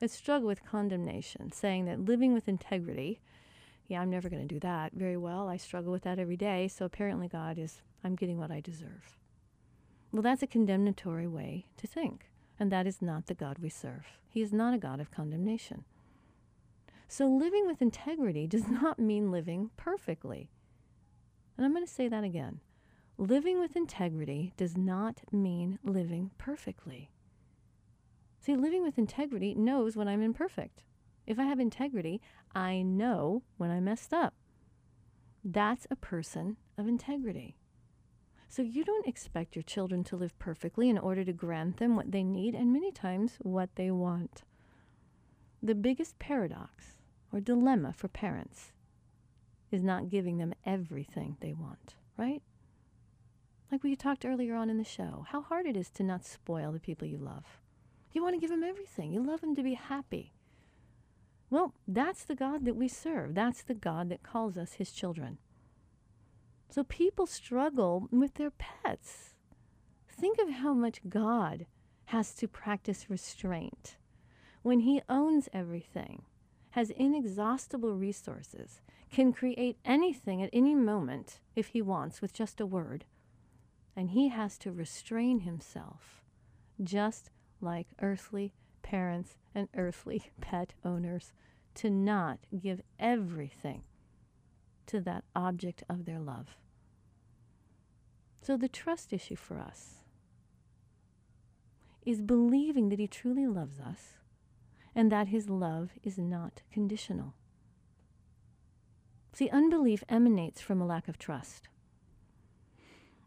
[0.00, 3.20] that struggle with condemnation, saying that living with integrity,
[3.88, 5.48] yeah, I'm never going to do that very well.
[5.48, 6.68] I struggle with that every day.
[6.68, 9.18] So apparently, God is, I'm getting what I deserve.
[10.12, 12.30] Well, that's a condemnatory way to think.
[12.58, 14.06] And that is not the God we serve.
[14.28, 15.84] He is not a God of condemnation.
[17.06, 20.50] So living with integrity does not mean living perfectly.
[21.56, 22.60] And I'm going to say that again.
[23.16, 27.10] Living with integrity does not mean living perfectly.
[28.40, 30.84] See, living with integrity knows when I'm imperfect.
[31.26, 32.20] If I have integrity,
[32.54, 34.34] I know when I messed up.
[35.44, 37.56] That's a person of integrity.
[38.48, 42.10] So you don't expect your children to live perfectly in order to grant them what
[42.10, 44.42] they need and many times what they want.
[45.62, 46.98] The biggest paradox
[47.30, 48.72] or dilemma for parents
[49.70, 52.42] is not giving them everything they want, right?
[53.70, 56.72] Like we talked earlier on in the show, how hard it is to not spoil
[56.72, 57.60] the people you love.
[58.12, 59.12] You want to give them everything.
[59.12, 60.32] You love them to be happy.
[61.50, 63.34] Well, that's the God that we serve.
[63.34, 65.38] That's the God that calls us his children.
[66.70, 69.34] So people struggle with their pets.
[70.08, 71.66] Think of how much God
[72.06, 73.96] has to practice restraint
[74.62, 76.22] when he owns everything,
[76.70, 82.66] has inexhaustible resources, can create anything at any moment if he wants with just a
[82.66, 83.04] word.
[83.96, 86.22] And he has to restrain himself,
[86.82, 88.52] just like earthly
[88.82, 91.32] parents and earthly pet owners,
[91.76, 93.84] to not give everything
[94.88, 96.56] to that object of their love.
[98.42, 99.96] So, the trust issue for us
[102.04, 104.14] is believing that He truly loves us
[104.94, 107.34] and that His love is not conditional.
[109.32, 111.68] See, unbelief emanates from a lack of trust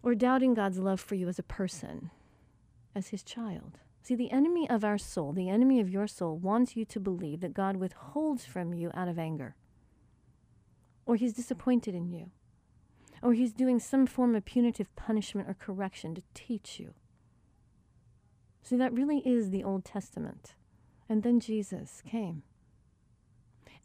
[0.03, 2.09] or doubting God's love for you as a person,
[2.95, 3.77] as His child.
[4.01, 7.41] See, the enemy of our soul, the enemy of your soul, wants you to believe
[7.41, 9.55] that God withholds from you out of anger
[11.11, 12.31] or he's disappointed in you,
[13.21, 16.93] or he's doing some form of punitive punishment or correction to teach you.
[18.63, 20.53] See, that really is the Old Testament.
[21.09, 22.43] And then Jesus came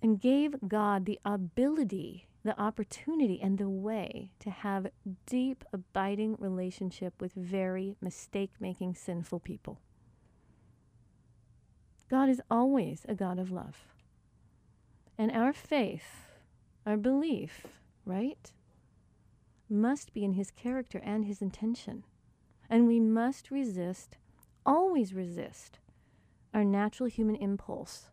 [0.00, 4.86] and gave God the ability, the opportunity, and the way to have
[5.26, 9.80] deep, abiding relationship with very mistake making, sinful people.
[12.08, 13.78] God is always a God of love.
[15.18, 16.25] And our faith
[16.86, 17.66] our belief,
[18.04, 18.52] right,
[19.68, 22.04] must be in his character and his intention.
[22.70, 24.16] And we must resist,
[24.64, 25.80] always resist,
[26.54, 28.10] our natural human impulse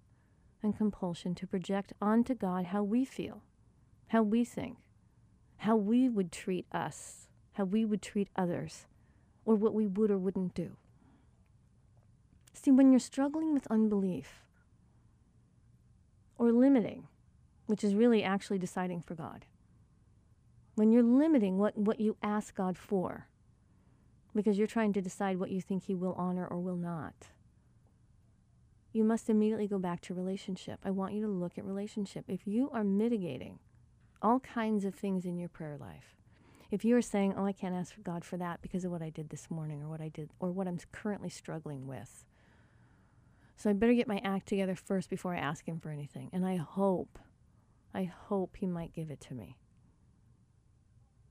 [0.64, 3.44] and compulsion to project onto God how we feel,
[4.08, 4.78] how we think,
[5.58, 8.86] how we would treat us, how we would treat others,
[9.46, 10.72] or what we would or wouldn't do.
[12.54, 14.44] See, when you're struggling with unbelief
[16.38, 17.08] or limiting,
[17.66, 19.46] which is really actually deciding for God.
[20.76, 23.28] When you're limiting what, what you ask God for,
[24.36, 27.28] because you're trying to decide what you think He will honor or will not,
[28.92, 30.80] you must immediately go back to relationship.
[30.84, 32.26] I want you to look at relationship.
[32.28, 33.60] If you are mitigating
[34.22, 36.16] all kinds of things in your prayer life,
[36.70, 39.10] if you are saying, Oh, I can't ask God for that because of what I
[39.10, 42.26] did this morning or what I did or what I'm currently struggling with.
[43.56, 46.30] So I better get my act together first before I ask Him for anything.
[46.32, 47.20] And I hope
[47.94, 49.58] I hope he might give it to me.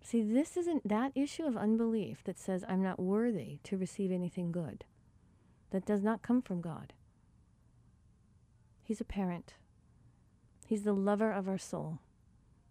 [0.02, 4.52] See, this isn't that issue of unbelief that says I'm not worthy to receive anything
[4.52, 4.84] good.
[5.70, 6.92] That does not come from God.
[8.82, 9.54] He's a parent.
[10.66, 12.00] He's the lover of our soul.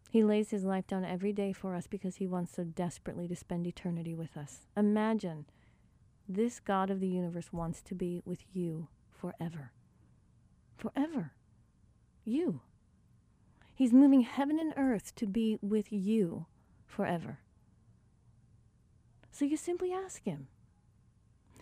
[0.10, 3.36] He lays his life down every day for us because he wants so desperately to
[3.36, 4.68] spend eternity with us.
[4.76, 5.46] Imagine
[6.28, 9.72] this God of the universe wants to be with you forever.
[10.78, 11.32] Forever.
[12.26, 12.60] You.
[13.82, 16.46] He's moving heaven and earth to be with you
[16.86, 17.40] forever.
[19.32, 20.50] So you simply ask Him.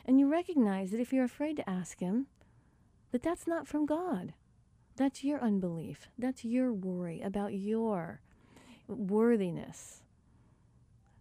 [0.03, 2.28] And you recognize that if you're afraid to ask Him,
[3.13, 4.34] that that's not from God.
[4.97, 6.09] That's your unbelief.
[6.17, 8.20] That's your worry about your
[8.89, 10.03] worthiness.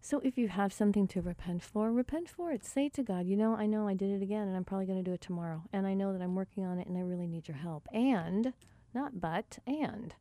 [0.01, 2.65] So if you have something to repent for, repent for it.
[2.65, 5.05] Say to God, you know, I know I did it again and I'm probably going
[5.05, 5.63] to do it tomorrow.
[5.73, 7.87] And I know that I'm working on it and I really need your help.
[7.93, 8.53] And,
[8.93, 10.17] not but, and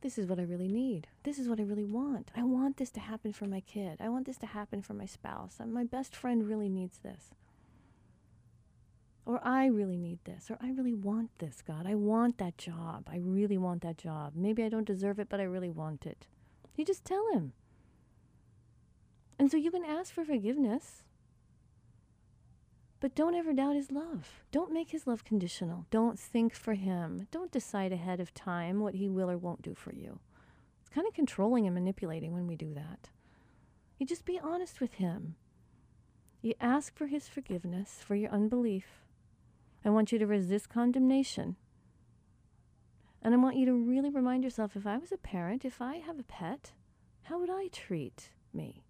[0.00, 1.08] this is what I really need.
[1.24, 2.30] This is what I really want.
[2.36, 3.98] I want this to happen for my kid.
[4.00, 5.56] I want this to happen for my spouse.
[5.60, 7.30] Uh, my best friend really needs this.
[9.26, 10.50] Or I really need this.
[10.50, 11.86] Or I really want this, God.
[11.86, 13.08] I want that job.
[13.10, 14.32] I really want that job.
[14.34, 16.26] Maybe I don't deserve it, but I really want it.
[16.76, 17.52] You just tell Him.
[19.38, 21.04] And so you can ask for forgiveness.
[23.00, 24.42] But don't ever doubt his love.
[24.50, 25.86] Don't make his love conditional.
[25.90, 27.28] Don't think for him.
[27.30, 30.18] Don't decide ahead of time what he will or won't do for you.
[30.80, 33.10] It's kind of controlling and manipulating when we do that.
[33.98, 35.36] You just be honest with him.
[36.42, 39.04] You ask for his forgiveness for your unbelief.
[39.84, 41.56] I want you to resist condemnation.
[43.22, 45.96] And I want you to really remind yourself if I was a parent, if I
[45.96, 46.72] have a pet,
[47.24, 48.84] how would I treat me?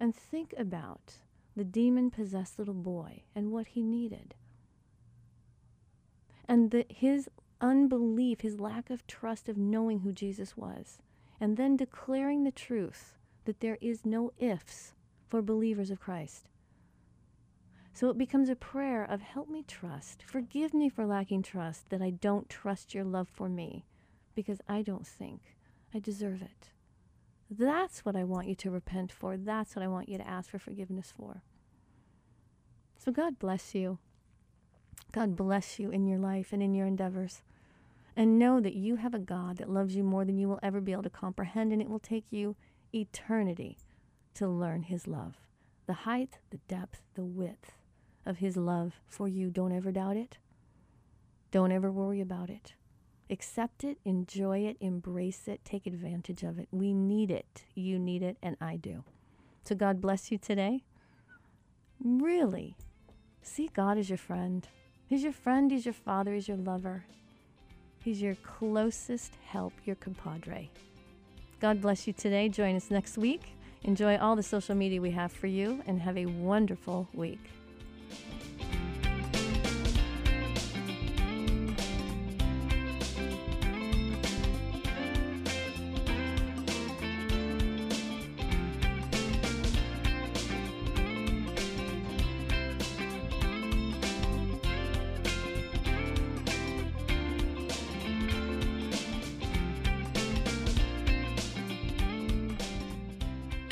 [0.00, 1.16] And think about
[1.56, 4.34] the demon possessed little boy and what he needed.
[6.46, 7.28] And the, his
[7.60, 10.98] unbelief, his lack of trust of knowing who Jesus was,
[11.40, 14.92] and then declaring the truth that there is no ifs
[15.28, 16.48] for believers of Christ.
[17.92, 20.22] So it becomes a prayer of help me trust.
[20.26, 23.86] Forgive me for lacking trust that I don't trust your love for me
[24.34, 25.40] because I don't think
[25.94, 26.70] I deserve it.
[27.50, 29.36] That's what I want you to repent for.
[29.36, 31.42] That's what I want you to ask for forgiveness for.
[32.98, 33.98] So God bless you.
[35.12, 37.42] God bless you in your life and in your endeavors.
[38.16, 40.80] And know that you have a God that loves you more than you will ever
[40.80, 42.56] be able to comprehend, and it will take you
[42.94, 43.78] eternity
[44.34, 45.34] to learn His love.
[45.86, 47.72] The height, the depth, the width
[48.24, 49.50] of His love for you.
[49.50, 50.38] Don't ever doubt it.
[51.50, 52.74] Don't ever worry about it.
[53.28, 56.68] Accept it, enjoy it, embrace it, take advantage of it.
[56.70, 57.64] We need it.
[57.74, 59.02] You need it, and I do.
[59.64, 60.84] So God bless you today.
[62.02, 62.76] Really,
[63.42, 64.66] see God as your friend.
[65.08, 67.04] He's your friend, He's your father, He's your lover.
[67.98, 70.70] He's your closest help, your compadre.
[71.58, 72.48] God bless you today.
[72.48, 73.56] Join us next week.
[73.82, 77.40] Enjoy all the social media we have for you and have a wonderful week.